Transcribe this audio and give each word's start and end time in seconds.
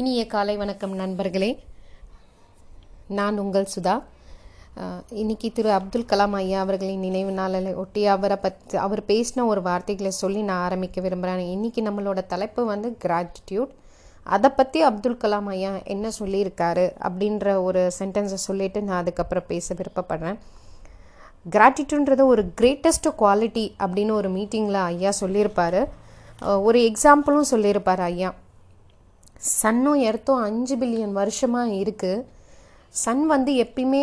இனிய 0.00 0.26
காலை 0.26 0.56
வணக்கம் 0.56 0.92
நண்பர்களே. 1.00 1.48
நான் 3.16 3.38
உங்கள் 3.38 3.66
சுதா. 3.72 3.94
இன்னைக்கு 5.22 5.48
திரு 5.52 5.70
அப்துல் 5.70 6.06
கலாம் 6.12 6.36
ஐயா 6.38 6.60
அவர்களின் 6.60 7.02
நினைவு 7.06 7.32
நாளில் 7.32 7.68
ஒட்டி 7.74 8.06
அவரை 8.06 8.36
பற்றி 8.36 8.78
அவர் 8.78 9.02
பேசின 9.10 9.44
ஒரு 9.46 9.62
வார்த்தைகளை 9.62 10.10
சொல்லி 10.10 10.42
நான் 10.42 10.62
ஆரம்பிக்க 10.68 11.00
விரும்புகிறேன் 11.00 11.50
இன்னைக்கு 11.56 11.82
நம்மளோட 11.88 12.22
தலைப்பு 12.26 12.64
வந்து 12.64 12.90
கிராட்டிடியூட் 13.04 13.72
அதை 14.26 14.50
பற்றி 14.50 14.82
அப்துல் 14.82 15.20
கலாம் 15.24 15.50
ஐயா 15.54 15.72
என்ன 15.94 16.12
சொல்லியிருக்காரு 16.20 16.86
அப்படின்ற 17.08 17.62
ஒரு 17.62 17.82
சென்டென்ஸை 17.98 18.40
சொல்லிவிட்டு 18.48 18.82
நான் 18.82 19.00
அதுக்கப்புறம் 19.02 19.50
பேச 19.52 19.74
விருப்பப்படுறேன். 19.74 20.38
கிராட்டிடியூன்றது 21.56 22.24
ஒரு 22.34 22.44
கிரேட்டஸ்ட் 22.60 23.10
குவாலிட்டி 23.22 23.66
அப்படின்னு 23.84 24.14
ஒரு 24.20 24.30
மீட்டிங்கில் 24.38 24.84
ஐயா 24.92 25.10
சொல்லியிருப்பார். 25.22 25.80
ஒரு 26.68 26.78
எக்ஸாம்பிளும் 26.90 27.52
சொல்லியிருப்பார் 27.52 28.00
ஐயா. 28.00 28.30
சன்னும் 29.42 30.00
எர்த்தும் 30.02 30.42
அஞ்சு 30.42 30.76
பில்லியன் 30.76 31.12
வருஷமாக 31.12 31.70
இருக்குது 31.70 32.24
சன் 32.94 33.26
வந்து 33.26 33.64
எப்பயுமே 33.64 34.02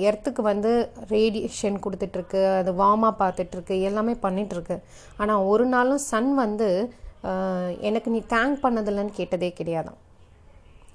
எர்த்துக்கு 0.00 0.42
வந்து 0.42 0.90
ரேடியேஷன் 1.08 1.80
கொடுத்துட்ருக்கு 1.80 2.56
அது 2.56 2.72
வார்மாக 2.72 3.14
பார்த்துட்ருக்கு 3.18 3.80
எல்லாமே 3.80 4.12
பண்ணிகிட்ருக்கு 4.22 4.76
ஆனால் 5.16 5.44
ஒரு 5.44 5.66
நாளும் 5.66 5.98
சன் 5.98 6.34
வந்து 6.34 6.68
எனக்கு 7.80 8.10
நீ 8.10 8.18
தேங்க் 8.28 8.58
பண்ணதில்லைன்னு 8.62 9.10
கேட்டதே 9.10 9.52
கிடையாதான் 9.58 9.98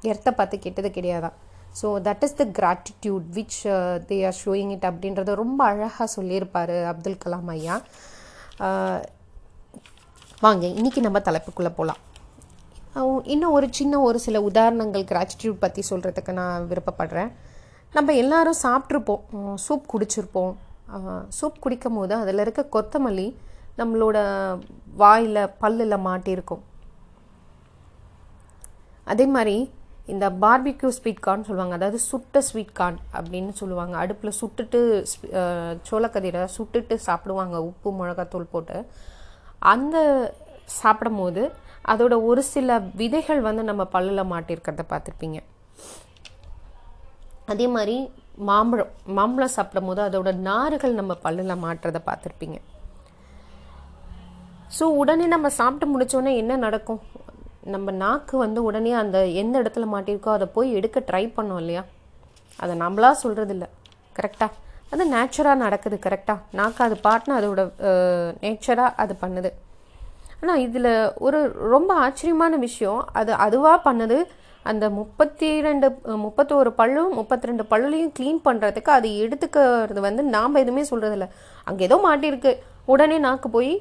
எர்த்தை 0.04 0.32
பார்த்து 0.32 0.60
கேட்டது 0.60 0.90
கிடையாதான் 0.90 1.36
so 1.82 2.00
that 2.00 2.24
is 2.24 2.36
the 2.36 2.46
gratitude 2.60 3.26
which 3.34 3.60
they 4.08 4.26
are 4.26 4.38
showing 4.46 4.72
it 4.72 4.86
அப்படின்றத 4.86 5.34
ரொம்ப 5.34 5.66
அழகாக 5.66 6.08
சொல்லியிருப்பார் 6.08 6.86
அப்துல் 6.86 7.22
கலாம் 7.26 7.50
ஐயா. 7.50 7.76
வாங்க 10.42 10.66
இன்னைக்கு 10.68 11.02
நம்ம 11.02 11.20
தலைப்புக்குள்ளே 11.20 11.70
போகலாம் 11.70 12.02
இன்னும் 13.24 13.52
ஒரு 13.52 13.68
சின்ன 13.72 14.00
ஒரு 14.00 14.20
சில 14.20 14.42
உதாரணங்கள் 14.42 15.04
கிராட்டிடியூட் 15.04 15.58
பற்றி 15.60 15.84
சொல்கிறதுக்கு 15.90 16.32
நான் 16.32 16.68
விருப்பப்படுறேன். 16.70 17.32
நம்ம 17.94 18.14
எல்லாரும் 18.14 18.54
சாப்பிட்ருப்போம் 18.64 19.54
சூப் 19.70 19.86
குடிச்சிருப்போம். 19.94 20.56
சூப் 21.42 21.60
குடிக்கும் 21.60 21.96
போது 21.96 22.16
அதில் 22.16 22.38
இருக்க 22.38 22.68
கொத்தமல்லி 22.72 23.36
நம்மளோட 23.78 24.20
வாயில் 24.96 25.36
பல்லில் 25.36 25.98
மாட்டியிருக்கும் 25.98 26.60
அதே 29.04 29.26
மாதிரி 29.26 29.72
இந்த 30.06 30.30
பார்பிக்யூ 30.30 30.88
ஸ்வீட் 30.88 31.20
கார்ன் 31.20 31.44
சொல்லுவாங்க. 31.44 31.76
அதாவது 31.76 32.00
சுட்ட 32.00 32.42
ஸ்வீட் 32.42 32.74
கார்ன் 32.74 32.98
அப்படின்னு 33.14 33.52
சொல்லுவாங்க. 33.52 33.98
அடுப்பில் 33.98 34.34
சுட்டுட்டு 34.42 35.06
ஸ்வீ- 35.06 35.78
சோளக்கதிரை 35.92 36.48
சுட்டுட்டு 36.58 36.96
சாப்பிடுவாங்க. 36.96 37.64
உப்பு 37.64 37.92
மிளகாத்தூள் 37.92 38.46
போட்டு. 38.52 38.86
அந்த 39.60 40.34
சாப்பிடும் 40.66 41.18
போது 41.18 41.52
அதோட 41.92 42.14
ஒரு 42.30 42.42
சில 42.54 42.80
விதைகள் 43.02 43.42
வந்து 43.48 43.64
நம்ம 43.70 43.84
பல்லில் 43.94 44.30
மாட்டியிருக்கிறத 44.34 44.84
பார்த்துருப்பீங்க. 44.92 45.40
அதே 47.52 47.68
மாதிரி 47.76 47.96
மாம்பழம் 48.50 48.92
மாம்பழம் 49.18 49.56
சாப்பிடும் 49.56 49.90
போது 49.90 50.02
அதோட 50.08 50.30
நார்கள் 50.50 51.00
நம்ம 51.00 51.14
பல்லில் 51.26 51.62
மாட்டுறதை 51.64 52.02
பார்த்துருப்பீங்க. 52.10 52.58
ஸோ 54.78 54.84
உடனே 55.02 55.26
நம்ம 55.34 55.48
சாப்பிட்டு 55.60 55.88
முடித்தோடனே 55.94 56.34
என்ன 56.42 56.58
நடக்கும்? 56.66 57.02
நம்ம 57.74 57.92
நாக்கு 58.04 58.36
வந்து 58.44 58.60
உடனே 58.68 58.92
அந்த 59.02 59.18
எந்த 59.42 59.56
இடத்துல 59.62 59.88
மாட்டியிருக்கோ 59.94 60.32
அதை 60.38 60.48
போய் 60.56 60.76
எடுக்க 60.78 61.00
ட்ரை 61.10 61.24
பண்ணோம் 61.38 61.60
இல்லையா? 61.64 61.84
அதை 62.64 62.74
நம்மளா 62.84 63.12
சொல்கிறது 63.24 63.54
இல்லை 63.56 63.68
கரெக்டாக 64.20 64.58
அது 64.94 65.04
நேச்சராக 65.16 65.62
நடக்குது 65.66 65.98
கரெக்டாக 66.06 66.40
நாக்கு 66.60 66.82
அது 66.86 66.96
பாட்டுன்னு 67.08 67.38
அதோட 67.40 67.62
நேச்சராக 68.46 68.98
அது 69.04 69.14
பண்ணுது. 69.22 69.52
ஆனால் 70.42 70.62
இதில் 70.66 70.92
ஒரு 71.26 71.40
ரொம்ப 71.74 71.92
ஆச்சரியமான 72.06 72.54
விஷயம். 72.68 73.02
அது 73.20 73.32
அதுவாக 73.46 73.80
பண்ணுது 73.88 74.18
அந்த 74.72 74.86
முப்பத்தி 74.98 75.48
ரெண்டு 75.66 75.88
முப்பத்தோரு 76.24 76.72
பல்லும் 76.80 77.12
முப்பத்தி 77.20 77.50
ரெண்டு 77.50 77.64
பல்லுலையும் 77.72 78.12
க்ளீன் 78.18 78.42
பண்ணுறதுக்கு 78.48 78.92
அது 78.98 79.10
எடுத்துக்கிறது 79.24 80.02
வந்து 80.08 80.24
நாம் 80.36 80.62
எதுவுமே 80.64 80.84
சொல்கிறதில்ல 80.92 81.28
அங்கே 81.70 81.86
ஏதோ 81.88 81.98
மாட்டியிருக்கு. 82.08 82.52
உடனே 82.94 83.18
நாக்கு 83.28 83.50
போய் 83.56 83.74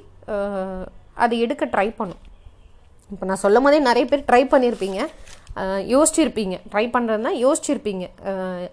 அதை 1.25 1.35
எடுக்க 1.45 1.65
ட்ரை 1.75 1.89
பண்ணும். 1.99 2.23
இப்போ 3.13 3.25
நான் 3.31 3.43
சொல்லும் 3.45 3.67
போதே 3.67 3.79
நிறைய 3.91 4.05
பேர் 4.11 4.29
ட்ரை 4.31 4.43
பண்ணியிருப்பீங்க 4.53 5.01
யோசிச்சிருப்பீங்க. 5.93 6.57
ட்ரை 6.73 6.85
பண்ணுறதுனா 6.95 7.33
யோசிச்சிருப்பீங்க. 7.45 8.05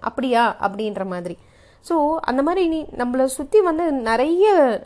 அப்படியா? 0.07 0.44
அப்படின்ற 0.66 1.03
மாதிரி. 1.13 1.35
ஸோ 1.88 1.95
அந்த 2.29 2.41
மாதிரி 2.47 2.63
நீ 2.73 2.79
நம்மளை 3.01 3.25
சுற்றி 3.38 3.59
வந்து 3.67 3.85
நிறைய 4.09 4.45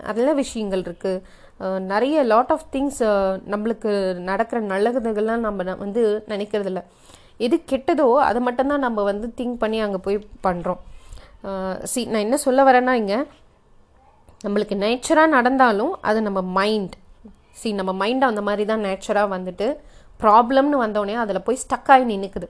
நல்ல 0.09 0.33
விஷயங்கள் 0.41 0.83
இருக்குது 0.87 1.23
நிறைய 1.79 2.23
லாட் 2.23 2.51
ஆஃப் 2.51 2.65
திங்ஸ் 2.71 3.01
நம்மளுக்கு 3.49 3.91
நடக்கிற 4.19 4.61
நல்லதுகள்லாம் 4.61 5.45
நம்ம 5.47 5.63
வந்து 5.63 6.23
நினைக்கிறதில்ல. 6.27 6.83
எது 7.37 7.63
கெட்டதோ 7.71 8.13
அதை 8.19 8.41
மட்டும்தான் 8.41 8.79
நம்ம 8.79 9.03
வந்து 9.03 9.33
திங்க் 9.37 9.57
பண்ணி 9.57 9.79
அங்கே 9.79 9.97
போய் 9.97 10.27
பண்ணுறோம் 10.47 10.81
சி 11.83 12.05
நான் 12.05 12.21
என்ன 12.21 12.37
சொல்ல 12.37 12.63
வரேன்னா 12.63 12.91
இங்கே 12.91 13.25
நம்மளுக்கு 14.45 14.75
நேச்சராக 14.75 15.27
நடந்தாலும் 15.27 15.93
அது 16.01 16.21
நம்ம 16.21 16.41
மைண்ட் 16.41 16.95
சி 17.51 17.71
நம்ம 17.71 17.93
மைண்ட் 17.93 18.23
அந்த 18.23 18.41
மாதிரி 18.41 18.65
தான் 18.65 18.83
நேச்சராக 18.83 19.33
வந்துட்டு 19.37 19.77
ப்ராப்ளம்னு 20.19 20.77
வந்தோடனே 20.85 21.13
அதில் 21.13 21.43
போய் 21.43 21.57
ஸ்டக் 21.69 21.91
ஆகி 21.91 22.05
நின்றுக்குது 22.05 22.49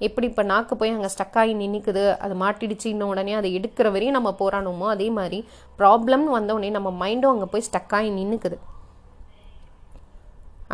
எப்படி 0.00 0.26
இப்போ 0.26 0.42
நாக்கு 0.44 0.74
போய் 0.76 0.90
அங்கே 0.90 1.08
ஸ்டக் 1.08 1.38
ஆகி 1.38 1.54
நின்றுக்குது 1.54 2.02
அது 2.16 2.34
மாட்டிடுச்சு 2.36 2.86
இன்னும் 2.86 3.08
உடனே 3.08 3.32
அதை 3.34 3.50
எடுக்கிற 3.58 3.88
வரையும் 3.90 4.16
நம்ம 4.18 4.30
போராடணுமோ 4.38 4.88
அதே 4.88 5.08
மாதிரி 5.10 5.40
ப்ராப்ளம்னு 5.78 6.36
வந்தோடனே 6.36 6.70
நம்ம 6.70 6.90
மைண்டும் 7.00 7.32
அங்கே 7.32 7.48
போய் 7.50 7.66
ஸ்டக் 7.68 7.94
ஆகி 7.94 8.10
நின்றுக்குது 8.10 8.58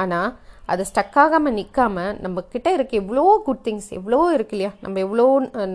ஆனால் 0.03 0.31
அது 0.72 0.82
ஸ்டக் 0.91 1.16
ஆகாமல் 1.22 1.55
நிற்காம 1.56 2.05
நம்மக்கிட்ட 2.25 2.69
இருக்க 2.77 2.93
எவ்வளோ 3.00 3.25
குட் 3.47 3.65
திங்ஸ் 3.65 3.88
எவ்வளோ 3.97 4.19
இருக்கு 4.37 4.55
இல்லையா? 4.56 4.71
நம்ம 4.84 5.00
எவ்வளோ 5.06 5.27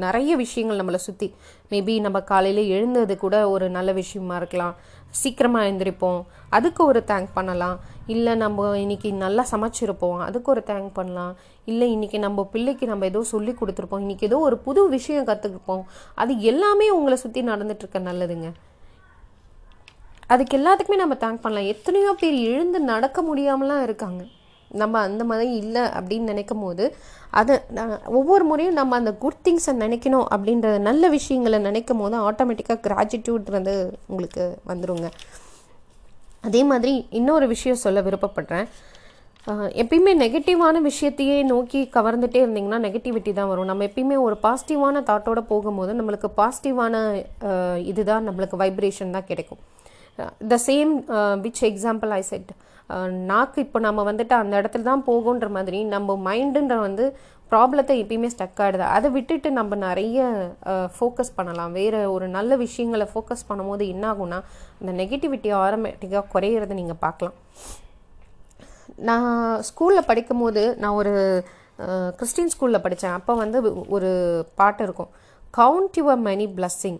நிறைய 0.05 0.31
விஷயங்கள் 0.35 0.79
நம்மளை 0.79 0.99
சுற்றி 1.07 1.27
மேபி 1.71 1.95
நம்ம 2.05 2.19
காலையில் 2.31 2.61
எழுந்தது 2.75 3.15
கூட 3.23 3.35
ஒரு 3.49 3.65
நல்ல 3.75 3.91
விஷயமா 3.99 4.35
இருக்கலாம். 4.35 4.73
சீக்கிரமாக 5.19 5.67
எழுந்திரிப்போம். 5.69 6.21
அதுக்கு 6.57 6.81
ஒரு 6.85 7.01
தேங்க் 7.11 7.29
பண்ணலாம். 7.33 7.77
இல்லை 8.13 8.33
நம்ம 8.43 8.77
இன்னைக்கு 8.83 9.09
நல்லா 9.25 9.43
சமைச்சிருப்போம். 9.51 10.19
அதுக்கு 10.27 10.51
ஒரு 10.51 10.63
தேங்க் 10.69 10.89
பண்ணலாம். 10.93 11.33
இல்லை 11.71 11.87
இன்றைக்கி 11.95 12.19
நம்ம 12.25 12.43
பிள்ளைக்கு 12.53 12.85
நம்ம 12.91 13.05
ஏதோ 13.05 13.21
சொல்லி 13.33 13.53
கொடுத்துருப்போம். 13.59 14.03
இன்றைக்கி 14.05 14.25
ஏதோ 14.29 14.39
ஒரு 14.47 14.57
புது 14.57 14.81
விஷயம் 14.95 15.27
கற்றுக்கிருப்போம் 15.29 15.85
அது 16.15 16.33
எல்லாமே 16.51 16.89
உங்களை 16.97 17.17
சுற்றி 17.17 17.43
நடந்துட்டுருக்க 17.51 18.01
நல்லதுங்க. 18.09 18.49
அதுக்கு 20.33 20.57
எல்லாத்துக்குமே 20.59 20.97
நம்ம 21.03 21.15
தேங்க் 21.23 21.43
பண்ணலாம். 21.45 21.69
எத்தனையோ 21.73 22.11
பேர் 22.21 22.37
எழுந்து 22.51 22.79
நடக்க 22.91 23.21
முடியாமலாம் 23.29 23.85
இருக்காங்க. 23.87 24.21
நம்ம 24.81 24.99
அந்த 25.07 25.23
மாதிரி 25.29 25.49
இல்லை 25.61 25.83
அப்படின்னு 25.97 26.31
நினைக்கும் 26.31 26.63
போது 26.63 26.83
அதை 27.39 27.55
நான் 27.77 27.93
ஒவ்வொரு 28.19 28.43
முறையும் 28.49 28.77
நம்ம 28.79 28.97
அந்த 29.01 29.11
குட் 29.23 29.41
திங்ஸை 29.45 29.73
நினைக்கணும் 29.83 30.27
அப்படின்ற 30.35 30.67
நல்ல 30.89 31.09
விஷயங்களை 31.15 31.59
நினைக்கும் 31.67 32.01
போது 32.01 32.15
ஆட்டோமேட்டிக்காக 32.27 32.83
கிராட்டிடியூட்ன்றது 32.87 33.73
உங்களுக்கு 34.11 34.45
வந்துருங்க. 34.71 35.09
அதே 36.47 36.61
மாதிரி 36.71 36.93
இன்னொரு 37.19 37.47
விஷயம் 37.53 37.83
சொல்ல 37.85 38.01
விருப்பப்படுறேன். 38.07 38.67
எப்பயுமே 39.81 40.11
நெகட்டிவான 40.23 40.77
விஷயத்தையே 40.89 41.37
நோக்கி 41.51 41.79
கவர்ந்துட்டே 41.97 42.39
இருந்தீங்கன்னா 42.45 42.79
நெகட்டிவிட்டி 42.85 43.31
தான் 43.33 43.49
வரும். 43.51 43.69
நம்ம 43.71 43.85
எப்பயுமே 43.89 44.17
ஒரு 44.27 44.35
பாசிட்டிவான 44.45 45.01
தாட்டோட 45.09 45.41
போகும்போது 45.51 45.91
நம்மளுக்கு 45.99 46.29
பாசிட்டிவான 46.39 46.95
இதுதான் 47.91 48.27
நம்மளுக்கு 48.29 48.61
வைப்ரேஷன் 48.63 49.15
தான் 49.17 49.29
கிடைக்கும். 49.31 49.61
The 50.53 50.57
same 50.67 50.91
which 51.45 51.63
example 51.71 52.13
I 52.19 52.21
said 52.31 52.51
நாக்கு 53.31 53.57
இப்போ 53.65 53.79
நம்ம 53.87 54.03
வந்துட்டு 54.11 54.33
அந்த 54.41 54.53
இடத்துல 54.61 54.87
தான் 54.91 55.03
போகுன்ற 55.09 55.47
மாதிரி 55.57 55.79
நம்ம 55.95 56.15
மைண்டுன்ற 56.27 56.77
வந்து 56.85 57.05
ப்ராப்ளத்தை 57.51 57.93
எப்பயுமே 58.01 58.29
ஸ்டக் 58.33 58.59
ஆகிடுது 58.63 58.85
அதை 58.95 59.07
விட்டுட்டு 59.15 59.49
நம்ம 59.59 59.75
நிறைய 59.85 60.17
uh, 60.71 60.87
ஃபோக்கஸ் 60.95 61.35
பண்ணலாம். 61.37 61.71
வேறு 61.79 61.99
ஒரு 62.15 62.25
நல்ல 62.35 62.51
விஷயங்களை 62.63 63.05
ஃபோக்கஸ் 63.13 63.47
பண்ணும்போது 63.49 63.83
என்ன 63.93 64.03
ஆகும்னா 64.11 64.39
அந்த 64.79 64.91
நெகட்டிவிட்டி 65.01 65.51
ஆட்டோமேட்டிக்காக 65.61 66.29
குறையிறத 66.33 66.77
நீங்கள் 66.81 67.01
பார்க்கலாம். 67.05 67.37
நான் 69.09 69.29
ஸ்கூலில் 69.69 70.07
படிக்கும்போது 70.09 70.63
நான் 70.83 70.97
ஒரு 71.01 71.13
uh, 71.85 72.09
கிறிஸ்டின் 72.19 72.53
ஸ்கூலில் 72.55 72.83
படித்தேன். 72.85 73.17
அப்போ 73.19 73.35
வந்து 73.43 73.59
ஒரு 73.97 74.11
பாட்டு 74.61 74.83
இருக்கும். 74.87 75.11
Count 75.53 75.97
your 76.01 76.21
many 76.29 76.47
blessing 76.57 76.99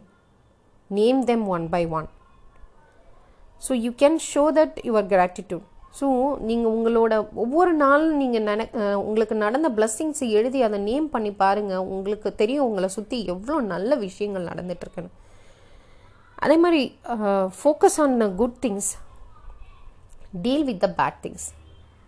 name 0.90 1.22
them 1.32 1.46
one 1.56 1.68
by 1.76 1.84
one 1.98 2.08
so 3.66 3.72
you 3.86 3.92
can 4.02 4.18
show 4.32 4.44
that 4.60 4.78
your 4.90 5.08
gratitude 5.14 5.66
so 6.00 6.08
நீங்கள் 6.48 6.72
உங்களோட 6.76 7.14
ஒவ்வொரு 7.44 7.72
நாளும் 7.84 8.18
நீங்கள் 8.22 8.46
நினை 8.50 8.66
உங்களுக்கு 9.10 9.36
நடந்த 9.46 9.70
பிளஸ்ஸிங்ஸை 9.78 10.28
எழுதி 10.40 10.60
அதை 10.68 10.80
நேம் 10.90 11.08
பண்ணி 11.16 11.32
பாருங்கள் 11.44 11.88
உங்களுக்கு 11.96 12.30
தெரியும் 12.42 12.68
உங்களை 12.70 12.90
சுற்றி 12.98 13.20
எவ்வளோ 13.34 13.56
நல்ல 13.74 13.96
விஷயங்கள் 14.06 14.50
நடந்துகிட்ருக்குன்னு 14.52 15.16
அதே 16.46 16.58
மாதிரி 16.66 16.84
focus 17.62 17.98
on 18.04 18.16
good 18.42 18.60
things 18.66 18.92
deal 20.46 20.68
with 20.70 20.84
the 20.86 20.90
bad 21.00 21.20
things 21.26 21.48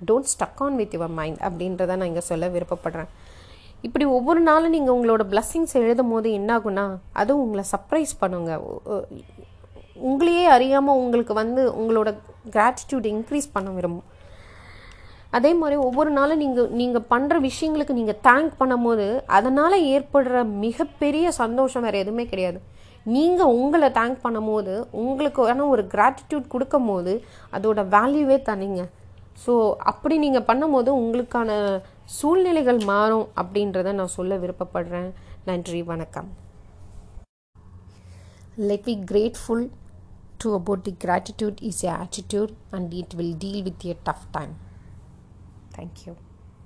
don't 0.01 0.31
stuck 0.33 0.61
on 0.65 0.77
with 0.81 0.93
your 0.97 1.15
mind 1.19 1.39
அப்படின்றத 1.47 1.95
நான் 1.99 2.09
இங்கே 2.11 2.25
சொல்ல 2.29 2.47
விருப்பப்படுறேன். 2.55 3.09
இப்படி 3.87 4.05
ஒவ்வொரு 4.17 4.41
நாளும் 4.47 4.73
நீங்கள் 4.75 4.95
உங்களோட 4.95 5.23
பிளஸ்ஸிங்ஸ் 5.31 5.75
எழுதும் 5.81 6.11
போது 6.13 6.29
என்னாகும்னா 6.39 6.85
அதுவும் 7.21 7.43
உங்களை 7.45 7.63
சர்ப்ரைஸ் 7.73 8.13
பண்ணுங்க. 8.21 8.51
உங்களையே 10.07 10.45
அறியாமல் 10.55 10.99
உங்களுக்கு 11.03 11.33
வந்து 11.41 11.61
உங்களோட 11.81 12.09
கிராட்டிடியூட் 12.55 13.07
இன்க்ரீஸ் 13.13 13.53
பண்ண 13.55 13.69
விரும்பும். 13.77 14.07
அதே 15.37 15.51
மாதிரி 15.59 15.75
ஒவ்வொரு 15.87 16.11
நாளும் 16.17 16.41
நீங்கள் 16.43 16.71
நீங்கள் 16.79 17.07
பண்ணுற 17.13 17.35
விஷயங்களுக்கு 17.47 17.97
நீங்கள் 17.99 18.21
தேங்க் 18.27 18.53
பண்ணும்போது 18.61 19.07
அதனால் 19.37 19.75
ஏற்படுற 19.95 20.43
மிகப்பெரிய 20.65 21.25
சந்தோஷம் 21.41 21.85
வேறு 21.87 22.01
எதுவுமே 22.03 22.25
கிடையாது. 22.31 22.59
நீங்கள் 23.15 23.53
உங்களை 23.59 23.89
தேங்க் 23.99 24.19
பண்ணும்போது 24.25 24.73
உங்களுக்கான 25.03 25.67
ஒரு 25.73 25.83
கிராட்டிடியூட் 25.93 26.51
கொடுக்கும் 26.55 26.89
போது 26.91 27.13
அதோட 27.57 27.79
வேல்யூவே 27.95 28.37
தனிங்க. 28.49 28.81
ஸோ 29.43 29.53
அப்படி 29.91 30.15
நீங்கள் 30.25 30.47
பண்ணும்போது 30.49 30.89
உங்களுக்கான 31.01 31.51
சூழ்நிலைகள் 32.17 32.79
மாறும் 32.91 33.27
அப்படின்றத 33.41 33.91
நான் 33.99 34.15
சொல்ல 34.17 34.35
விருப்பப்படுறேன். 34.43 35.11
நன்றி 35.49 35.81
வணக்கம். 35.91 36.29
Let 38.69 38.87
be 38.89 38.95
grateful 39.11 39.65
to 40.41 40.55
about 40.55 40.83
the 40.85 40.91
gratitude 40.91 41.59
is 41.61 41.83
your 41.83 41.93
attitude 41.93 42.55
and 42.71 42.93
it 42.93 43.15
will 43.15 43.33
deal 43.33 43.63
with 43.63 43.85
your 43.85 43.95
tough 44.09 44.31
time. 44.31 44.55
Thank 45.73 46.05
you 46.05 46.30